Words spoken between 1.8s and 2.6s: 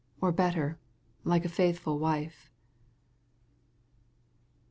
wife.